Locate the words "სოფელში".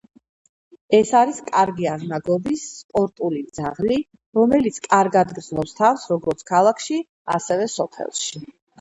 7.81-8.49